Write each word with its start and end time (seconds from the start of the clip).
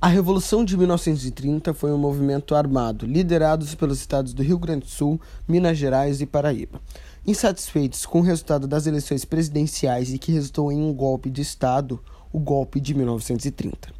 A 0.00 0.06
Revolução 0.06 0.64
de 0.64 0.76
1930 0.76 1.74
foi 1.74 1.90
um 1.90 1.98
movimento 1.98 2.54
armado, 2.54 3.04
liderado 3.04 3.66
pelos 3.76 3.98
estados 3.98 4.32
do 4.32 4.44
Rio 4.44 4.56
Grande 4.56 4.84
do 4.84 4.90
Sul, 4.90 5.20
Minas 5.46 5.76
Gerais 5.76 6.20
e 6.20 6.26
Paraíba. 6.26 6.80
Insatisfeitos 7.26 8.06
com 8.06 8.20
o 8.20 8.22
resultado 8.22 8.68
das 8.68 8.86
eleições 8.86 9.24
presidenciais 9.24 10.14
e 10.14 10.18
que 10.18 10.30
resultou 10.30 10.70
em 10.70 10.80
um 10.80 10.94
golpe 10.94 11.28
de 11.28 11.42
Estado, 11.42 11.98
o 12.32 12.38
golpe 12.38 12.80
de 12.80 12.94
1930. 12.94 13.92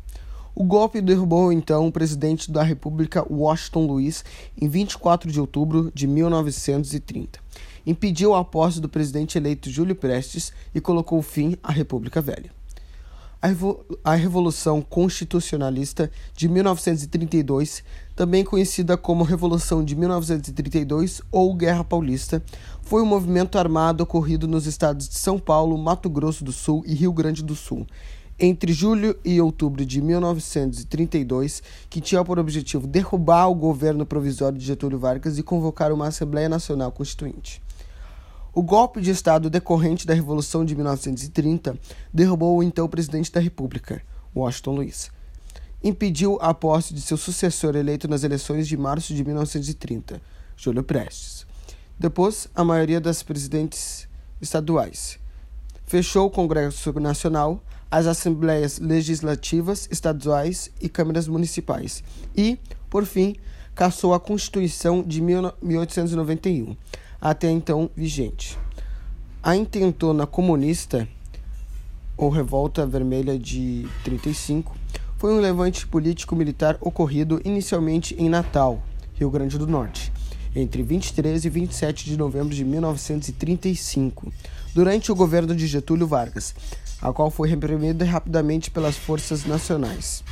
O 0.55 0.63
golpe 0.63 1.01
derrubou 1.01 1.53
então 1.53 1.89
o 1.89 1.93
presidente 1.93 2.49
da 2.49 2.63
República 2.63 3.27
Washington 3.29 3.85
Luiz 3.85 4.25
em 4.57 4.69
24 4.69 5.33
de 5.33 5.41
outubro 5.41 5.91
de 5.93 6.07
1930. 6.07 7.41
Impediu 7.85 8.37
a 8.37 8.45
posse 8.45 8.81
do 8.81 8.89
presidente 8.89 9.37
eleito 9.37 9.69
Júlio 9.69 9.97
Prestes 9.97 10.53
e 10.73 10.81
colocou 10.81 11.21
fim 11.23 11.57
à 11.61 11.73
República 11.73 12.21
Velha. 12.21 12.58
A 14.03 14.17
Revolução 14.17 14.83
Constitucionalista 14.83 16.11
de 16.35 16.49
1932, 16.49 17.85
também 18.17 18.43
conhecida 18.43 18.97
como 18.97 19.23
Revolução 19.23 19.85
de 19.85 19.95
1932 19.95 21.23
ou 21.31 21.55
Guerra 21.55 21.85
Paulista, 21.85 22.43
foi 22.83 23.01
um 23.01 23.07
movimento 23.07 23.57
armado 23.57 24.03
ocorrido 24.03 24.49
nos 24.49 24.67
estados 24.67 25.09
de 25.09 25.17
São 25.17 25.39
Paulo, 25.39 25.79
Mato 25.79 26.11
Grosso 26.11 26.43
do 26.43 26.51
Sul 26.51 26.83
e 26.85 26.93
Rio 26.95 27.13
Grande 27.13 27.45
do 27.45 27.55
Sul, 27.55 27.87
entre 28.41 28.73
julho 28.73 29.17
e 29.25 29.41
outubro 29.41 29.87
de 29.87 30.03
1932, 30.03 31.63
que 31.89 32.01
tinha 32.01 32.25
por 32.25 32.41
objetivo 32.41 32.89
derrubar 32.89 33.47
o 33.47 33.55
governo 33.55 34.05
provisório 34.05 34.59
de 34.59 34.65
Getúlio 34.65 34.99
Vargas 34.99 35.39
e 35.39 35.45
convocar 35.45 35.93
uma 35.93 36.09
Assembleia 36.09 36.49
Nacional 36.49 36.91
Constituinte. 36.91 37.63
O 38.59 38.63
golpe 38.65 39.01
de 39.01 39.13
Estado 39.13 39.49
decorrente 39.49 40.05
da 40.05 40.13
Revolução 40.13 40.65
de 40.65 40.75
1930 40.75 41.79
derrubou 42.13 42.59
o 42.59 42.63
então 42.65 42.89
presidente 42.89 43.31
da 43.31 43.39
República, 43.39 44.03
Washington 44.35 44.75
Luiz. 44.75 45.13
Impediu 45.81 46.41
a 46.41 46.53
posse 46.53 46.93
de 46.93 47.01
seu 47.01 47.17
sucessor 47.17 47.77
eleito 47.77 48.09
nas 48.09 48.25
eleições 48.25 48.67
de 48.67 48.77
março 48.77 49.15
de 49.15 49.25
1930, 49.25 50.21
Júlio 50.57 50.83
Prestes. 50.83 51.47
Depois, 51.97 52.49
a 52.53 52.65
maioria 52.65 53.01
das 53.01 53.23
presidentes 53.23 54.09
estaduais. 54.41 55.21
Fechou 55.87 56.27
o 56.27 56.31
Congresso 56.31 56.93
Nacional, 56.99 57.63
as 57.89 58.09
assembleias 58.09 58.81
legislativas 58.81 59.87
estaduais 59.89 60.69
e 60.81 60.89
câmaras 60.89 61.29
municipais. 61.29 62.03
E, 62.37 62.59
por 62.91 63.07
fim, 63.07 63.37
cassou 63.73 64.13
a 64.15 64.19
Constituição 64.19 65.01
de 65.01 65.21
1891 65.21 66.77
até 67.21 67.51
então 67.51 67.91
vigente. 67.97 68.59
A 69.43 69.57
intentona 69.57 70.27
comunista, 70.27 71.09
ou 72.17 72.29
Revolta 72.29 72.87
Vermelha 72.87 73.39
de 73.39 73.87
35, 74.05 74.77
foi 75.17 75.33
um 75.33 75.41
levante 75.41 75.87
político-militar 75.87 76.77
ocorrido 76.81 77.41
inicialmente 77.45 78.15
em 78.19 78.29
Natal, 78.29 78.83
Rio 79.15 79.31
Grande 79.31 79.59
do 79.59 79.67
Norte, 79.67 80.13
entre 80.55 80.83
23 80.83 81.45
e 81.45 81.49
27 81.49 82.05
de 82.05 82.17
novembro 82.17 82.55
de 82.55 82.65
1935, 82.65 84.33
durante 84.75 85.11
o 85.11 85.15
governo 85.15 85.55
de 85.57 85.67
Getúlio 85.67 86.07
Vargas, 86.07 86.55
a 87.01 87.13
qual 87.13 87.31
foi 87.31 87.49
reprimida 87.49 88.05
rapidamente 88.05 88.71
pelas 88.71 88.97
forças 88.97 89.45
nacionais. 89.45 90.23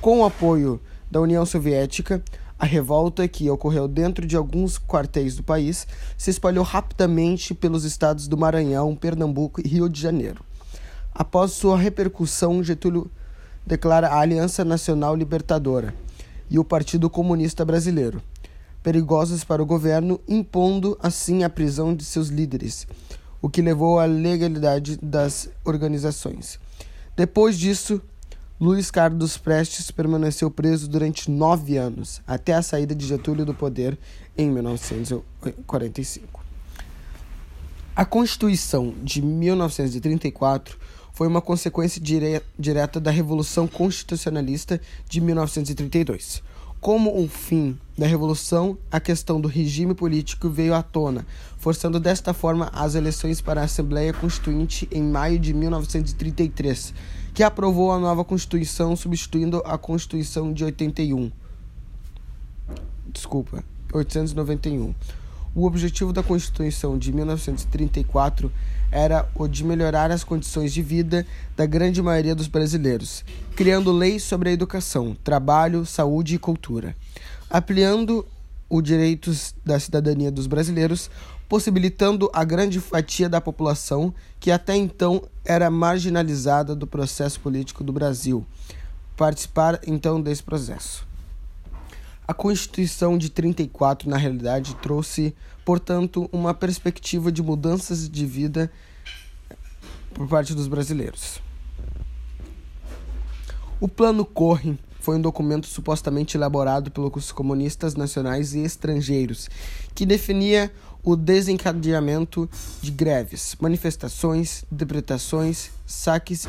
Com 0.00 0.20
o 0.20 0.24
apoio 0.24 0.80
da 1.10 1.20
União 1.20 1.44
Soviética, 1.44 2.22
a 2.58 2.66
revolta, 2.66 3.28
que 3.28 3.48
ocorreu 3.48 3.86
dentro 3.86 4.26
de 4.26 4.36
alguns 4.36 4.78
quartéis 4.78 5.36
do 5.36 5.42
país, 5.42 5.86
se 6.16 6.30
espalhou 6.30 6.64
rapidamente 6.64 7.54
pelos 7.54 7.84
estados 7.84 8.26
do 8.26 8.36
Maranhão, 8.36 8.96
Pernambuco 8.96 9.60
e 9.60 9.68
Rio 9.68 9.88
de 9.88 10.00
Janeiro. 10.00 10.44
Após 11.14 11.52
sua 11.52 11.78
repercussão, 11.78 12.62
Getúlio 12.62 13.10
declara 13.64 14.08
a 14.08 14.18
Aliança 14.18 14.64
Nacional 14.64 15.14
Libertadora 15.14 15.94
e 16.50 16.58
o 16.58 16.64
Partido 16.64 17.08
Comunista 17.08 17.64
Brasileiro, 17.64 18.22
perigosos 18.82 19.44
para 19.44 19.62
o 19.62 19.66
governo, 19.66 20.20
impondo 20.26 20.98
assim 21.02 21.44
a 21.44 21.50
prisão 21.50 21.94
de 21.94 22.04
seus 22.04 22.28
líderes, 22.28 22.86
o 23.40 23.48
que 23.48 23.62
levou 23.62 24.00
à 24.00 24.04
legalidade 24.04 24.98
das 25.02 25.48
organizações. 25.64 26.58
Depois 27.16 27.58
disso, 27.58 28.00
Luiz 28.60 28.90
Carlos 28.90 29.36
Prestes 29.36 29.88
permaneceu 29.92 30.50
preso 30.50 30.88
durante 30.88 31.30
nove 31.30 31.76
anos, 31.76 32.20
até 32.26 32.54
a 32.54 32.62
saída 32.62 32.92
de 32.92 33.06
Getúlio 33.06 33.46
do 33.46 33.54
poder 33.54 33.96
em 34.36 34.50
1945. 34.50 36.44
A 37.94 38.04
Constituição 38.04 38.92
de 39.00 39.22
1934 39.22 40.76
foi 41.12 41.28
uma 41.28 41.40
consequência 41.40 42.00
dire 42.00 42.42
direta 42.58 42.98
da 42.98 43.12
Revolução 43.12 43.68
Constitucionalista 43.68 44.80
de 45.08 45.20
1932. 45.20 46.42
Como 46.80 47.18
um 47.18 47.28
fim 47.28 47.76
da 47.96 48.06
Revolução, 48.06 48.78
a 48.90 49.00
questão 49.00 49.40
do 49.40 49.48
regime 49.48 49.94
político 49.94 50.48
veio 50.48 50.74
à 50.74 50.82
tona, 50.82 51.26
forçando 51.58 51.98
desta 51.98 52.32
forma 52.32 52.70
as 52.72 52.94
eleições 52.94 53.40
para 53.40 53.60
a 53.60 53.64
Assembleia 53.64 54.12
Constituinte 54.12 54.88
em 54.92 55.02
maio 55.02 55.38
de 55.38 55.52
1933 55.52 56.94
que 57.38 57.44
aprovou 57.44 57.92
a 57.92 58.00
nova 58.00 58.24
Constituição, 58.24 58.96
substituindo 58.96 59.62
a 59.64 59.78
Constituição 59.78 60.52
de 60.52 60.64
81. 60.64 61.30
Desculpa, 63.12 63.62
891. 63.92 64.92
O 65.58 65.64
objetivo 65.66 66.12
da 66.12 66.22
Constituição 66.22 66.96
de 66.96 67.12
1934 67.12 68.52
era 68.92 69.28
o 69.34 69.48
de 69.48 69.64
melhorar 69.64 70.08
as 70.12 70.22
condições 70.22 70.72
de 70.72 70.80
vida 70.80 71.26
da 71.56 71.66
grande 71.66 72.00
maioria 72.00 72.32
dos 72.32 72.46
brasileiros, 72.46 73.24
criando 73.56 73.90
leis 73.90 74.22
sobre 74.22 74.50
a 74.50 74.52
educação, 74.52 75.16
trabalho, 75.24 75.84
saúde 75.84 76.36
e 76.36 76.38
cultura, 76.38 76.94
ampliando 77.50 78.24
os 78.70 78.84
direitos 78.84 79.52
da 79.66 79.80
cidadania 79.80 80.30
dos 80.30 80.46
brasileiros, 80.46 81.10
possibilitando 81.48 82.30
a 82.32 82.44
grande 82.44 82.78
fatia 82.78 83.28
da 83.28 83.40
população 83.40 84.14
que 84.38 84.52
até 84.52 84.76
então 84.76 85.24
era 85.44 85.68
marginalizada 85.68 86.72
do 86.72 86.86
processo 86.86 87.40
político 87.40 87.82
do 87.82 87.92
Brasil 87.92 88.46
participar 89.16 89.80
então 89.84 90.22
desse 90.22 90.44
processo. 90.44 91.07
A 92.28 92.34
Constituição 92.34 93.16
de 93.16 93.30
34, 93.30 94.06
na 94.06 94.18
realidade, 94.18 94.76
trouxe, 94.82 95.34
portanto, 95.64 96.28
uma 96.30 96.52
perspectiva 96.52 97.32
de 97.32 97.42
mudanças 97.42 98.06
de 98.06 98.26
vida 98.26 98.70
por 100.12 100.28
parte 100.28 100.54
dos 100.54 100.68
brasileiros. 100.68 101.40
O 103.80 103.88
Plano 103.88 104.26
Corre 104.26 104.78
foi 105.00 105.16
um 105.16 105.22
documento 105.22 105.66
supostamente 105.68 106.36
elaborado 106.36 106.90
pelos 106.90 107.32
comunistas 107.32 107.94
nacionais 107.94 108.52
e 108.52 108.58
estrangeiros, 108.58 109.48
que 109.94 110.04
definia 110.04 110.70
o 111.02 111.16
desencadeamento 111.16 112.46
de 112.82 112.90
greves, 112.90 113.56
manifestações, 113.58 114.66
depretações, 114.70 115.70
saques 115.86 116.46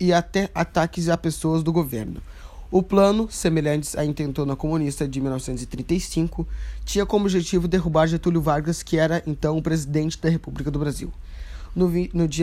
e 0.00 0.10
até 0.10 0.48
ataques 0.54 1.10
a 1.10 1.18
pessoas 1.18 1.62
do 1.62 1.70
governo. 1.70 2.22
O 2.70 2.82
plano, 2.82 3.28
semelhante 3.30 3.96
à 3.98 4.04
intentona 4.04 4.56
comunista 4.56 5.06
de 5.06 5.20
1935, 5.20 6.46
tinha 6.84 7.06
como 7.06 7.26
objetivo 7.26 7.68
derrubar 7.68 8.08
Getúlio 8.08 8.40
Vargas, 8.40 8.82
que 8.82 8.98
era 8.98 9.22
então 9.26 9.56
o 9.56 9.62
presidente 9.62 10.20
da 10.20 10.28
República 10.28 10.70
do 10.70 10.78
Brasil. 10.78 11.12
No, 11.74 11.88
no 12.12 12.26
dia 12.26 12.34